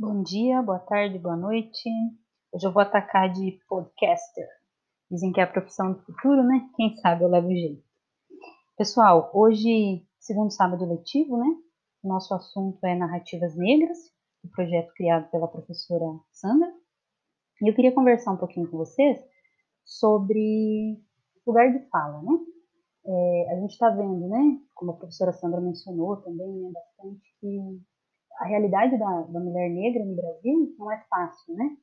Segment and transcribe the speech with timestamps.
[0.00, 1.90] Bom dia, boa tarde, boa noite.
[2.50, 4.48] Hoje eu vou atacar de podcaster.
[5.10, 6.70] Dizem que é a profissão do futuro, né?
[6.74, 7.84] Quem sabe eu levo jeito.
[8.78, 11.54] Pessoal, hoje, segundo sábado letivo, né?
[12.02, 13.98] Nosso assunto é narrativas negras,
[14.42, 16.72] o projeto criado pela professora Sandra.
[17.60, 19.22] E eu queria conversar um pouquinho com vocês
[19.84, 20.98] sobre
[21.46, 22.38] lugar de fala, né?
[23.04, 24.62] É, a gente está vendo, né?
[24.74, 27.82] Como a professora Sandra mencionou também, né, bastante que
[28.40, 31.76] a realidade da, da mulher negra no Brasil não é fácil, né?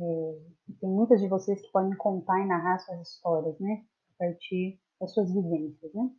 [0.00, 0.38] É,
[0.80, 3.84] tem muitas de vocês que podem contar e narrar suas histórias, né?
[4.16, 6.10] A partir das suas vivências, né?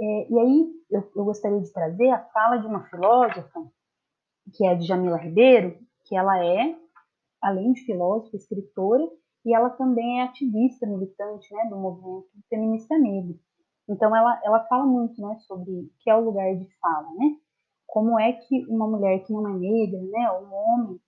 [0.00, 3.66] É, e aí eu, eu, gostaria de trazer a fala de uma filósofa,
[4.54, 6.76] que é a Djamila Ribeiro, que ela é,
[7.42, 9.08] além de filósofa, escritora,
[9.44, 13.38] e ela também é ativista, militante, né, do movimento feminista negro.
[13.88, 17.36] Então ela, ela fala muito, né, sobre o que é o lugar de fala, né?
[17.88, 21.00] Como é que uma mulher que não é negra, né, ou um homem,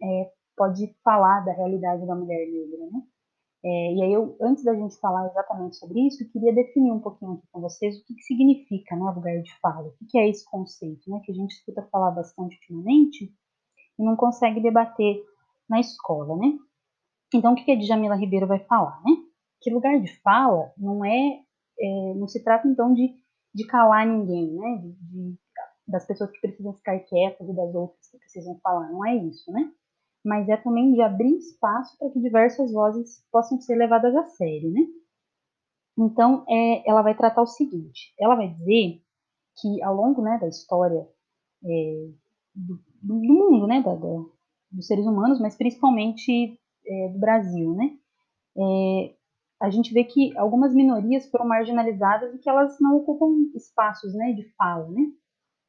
[0.00, 3.02] é, pode falar da realidade da mulher negra, né?
[3.64, 7.00] É, e aí eu, antes da gente falar exatamente sobre isso, eu queria definir um
[7.00, 10.18] pouquinho aqui com vocês o que, que significa, né, lugar de fala, o que, que
[10.18, 13.34] é esse conceito, né, que a gente escuta falar bastante ultimamente
[13.98, 15.20] e não consegue debater
[15.68, 16.56] na escola, né?
[17.34, 19.10] Então, o que, que a Djamila Ribeiro vai falar, né?
[19.60, 21.40] Que lugar de fala não é,
[21.80, 23.12] é não se trata então de,
[23.52, 25.38] de calar ninguém, né, de, de
[25.88, 29.50] das pessoas que precisam ficar quietas e das outras que precisam falar, não é isso,
[29.50, 29.72] né?
[30.24, 34.70] Mas é também de abrir espaço para que diversas vozes possam ser levadas a sério,
[34.70, 34.82] né?
[35.96, 39.02] Então, é, ela vai tratar o seguinte: ela vai dizer
[39.60, 41.08] que ao longo né, da história
[41.64, 42.08] é,
[42.54, 44.24] do, do, mundo, né, da, da,
[44.70, 47.96] dos seres humanos, mas principalmente é, do Brasil, né,
[48.56, 49.14] é,
[49.60, 54.32] a gente vê que algumas minorias foram marginalizadas e que elas não ocupam espaços né,
[54.32, 55.02] de fala, né?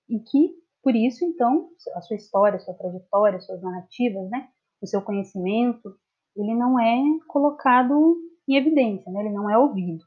[0.10, 4.50] E que, por isso, então, a sua história, a sua trajetória, suas narrativas, né,
[4.82, 5.96] o seu conhecimento,
[6.36, 10.04] ele não é colocado em evidência, né, ele não é ouvido.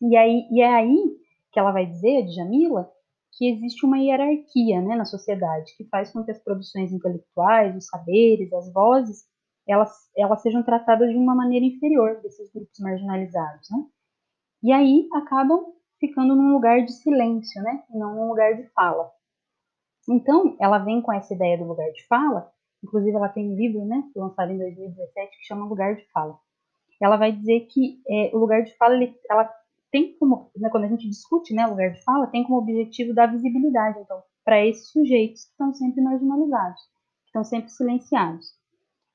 [0.00, 1.18] E, aí, e é aí
[1.52, 2.90] que ela vai dizer, a Djamila,
[3.36, 7.86] que existe uma hierarquia né, na sociedade que faz com que as produções intelectuais, os
[7.86, 9.24] saberes, as vozes,
[9.66, 13.68] elas, elas sejam tratadas de uma maneira inferior desses grupos marginalizados.
[13.70, 13.78] Né?
[14.62, 17.82] E aí acabam ficando num lugar de silêncio, né?
[17.90, 19.10] E não num lugar de fala.
[20.08, 22.50] Então, ela vem com essa ideia do lugar de fala,
[22.82, 26.38] inclusive ela tem um livro, né, lançado em 2017, que chama Lugar de Fala.
[27.00, 29.50] Ela vai dizer que é, o lugar de fala, ele, ela
[29.90, 33.32] tem como, né, quando a gente discute, né, lugar de fala, tem como objetivo dar
[33.32, 36.80] visibilidade, então, para esses sujeitos que estão sempre marginalizados,
[37.22, 38.46] que estão sempre silenciados.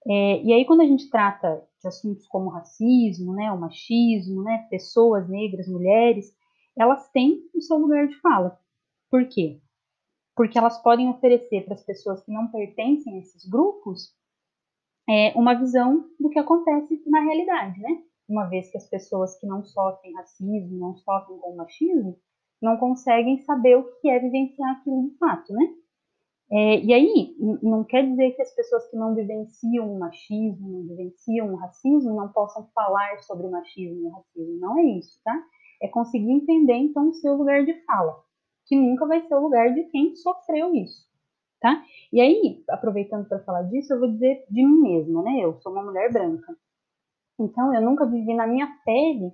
[0.08, 4.68] É, e aí, quando a gente trata de assuntos como racismo, né, o machismo, né,
[4.70, 6.34] pessoas negras, mulheres,
[6.80, 8.60] elas têm o seu lugar de fala.
[9.10, 9.62] Por quê?
[10.36, 14.16] Porque elas podem oferecer para as pessoas que não pertencem a esses grupos
[15.10, 18.04] é, uma visão do que acontece na realidade, né?
[18.28, 22.18] Uma vez que as pessoas que não sofrem racismo, não sofrem com machismo,
[22.62, 25.66] não conseguem saber o que é vivenciar aquilo de fato, né?
[26.52, 30.88] É, e aí, não quer dizer que as pessoas que não vivenciam o machismo, não
[30.88, 34.60] vivenciam o racismo, não possam falar sobre o machismo e o racismo.
[34.60, 35.44] Não é isso, tá?
[35.82, 38.22] É conseguir entender então o seu lugar de fala,
[38.66, 41.08] que nunca vai ser o lugar de quem sofreu isso,
[41.60, 41.84] tá?
[42.12, 45.40] E aí, aproveitando para falar disso, eu vou dizer de mim mesma, né?
[45.44, 46.56] Eu sou uma mulher branca,
[47.40, 49.32] então eu nunca vivi na minha pele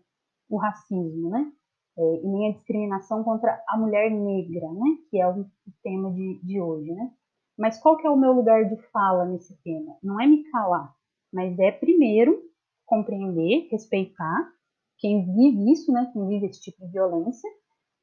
[0.50, 1.52] o racismo, né?
[1.98, 4.98] É, e nem a discriminação contra a mulher negra, né?
[5.10, 5.46] Que é o
[5.82, 7.12] tema de, de hoje, né?
[7.58, 9.98] Mas qual que é o meu lugar de fala nesse tema?
[10.04, 10.94] Não é me calar,
[11.32, 12.44] mas é primeiro
[12.86, 14.55] compreender, respeitar
[14.98, 17.50] quem vive isso, né, quem vive esse tipo de violência,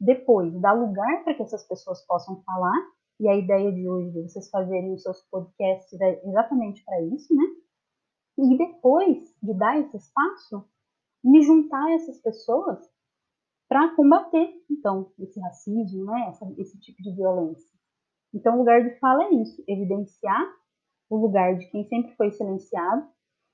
[0.00, 2.76] depois dar lugar para que essas pessoas possam falar,
[3.20, 7.34] e a ideia de hoje de vocês fazerem os seus podcasts é exatamente para isso,
[7.34, 7.44] né?
[8.38, 10.66] E depois de dar esse espaço,
[11.22, 12.78] me juntar a essas pessoas
[13.68, 17.70] para combater, então, esse racismo, né, essa, esse tipo de violência.
[18.34, 20.44] Então, o lugar de fala é isso, evidenciar
[21.08, 23.06] o lugar de quem sempre foi silenciado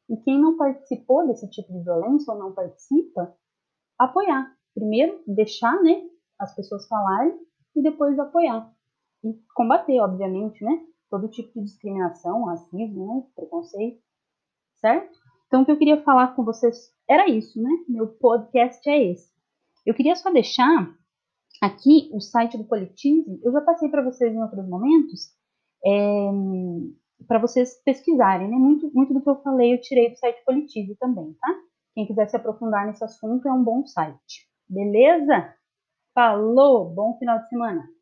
[0.09, 3.35] e quem não participou desse tipo de violência ou não participa,
[3.99, 4.57] apoiar.
[4.75, 6.03] Primeiro, deixar né,
[6.39, 7.39] as pessoas falarem
[7.77, 8.73] e depois apoiar.
[9.25, 14.01] E combater, obviamente, né, todo tipo de discriminação, racismo, né, preconceito,
[14.77, 15.19] certo?
[15.47, 17.71] Então, o que eu queria falar com vocês era isso, né?
[17.89, 19.33] Meu podcast é esse.
[19.85, 20.95] Eu queria só deixar
[21.63, 23.41] aqui o site do Politize.
[23.43, 25.33] Eu já passei para vocês em outros momentos.
[25.85, 26.31] É,
[27.27, 28.57] para vocês pesquisarem, né?
[28.57, 31.55] Muito, muito do que eu falei eu tirei do site Politize também, tá?
[31.95, 34.49] Quem quiser se aprofundar nesse assunto é um bom site.
[34.69, 35.55] Beleza?
[36.15, 36.89] Falou!
[36.91, 37.98] Bom final de semana!